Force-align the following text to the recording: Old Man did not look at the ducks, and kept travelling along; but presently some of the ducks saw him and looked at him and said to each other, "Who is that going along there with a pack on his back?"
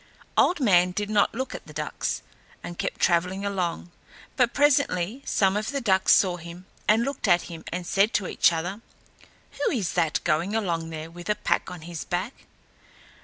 Old 0.35 0.59
Man 0.59 0.89
did 0.93 1.11
not 1.11 1.35
look 1.35 1.53
at 1.53 1.67
the 1.67 1.73
ducks, 1.75 2.23
and 2.63 2.79
kept 2.79 2.99
travelling 3.01 3.45
along; 3.45 3.91
but 4.35 4.51
presently 4.51 5.21
some 5.27 5.55
of 5.55 5.69
the 5.71 5.79
ducks 5.79 6.11
saw 6.15 6.37
him 6.37 6.65
and 6.87 7.03
looked 7.03 7.27
at 7.27 7.43
him 7.43 7.63
and 7.71 7.85
said 7.85 8.11
to 8.15 8.25
each 8.27 8.51
other, 8.51 8.81
"Who 9.51 9.69
is 9.71 9.93
that 9.93 10.19
going 10.23 10.55
along 10.55 10.89
there 10.89 11.11
with 11.11 11.29
a 11.29 11.35
pack 11.35 11.69
on 11.69 11.81
his 11.81 12.03
back?" 12.03 12.47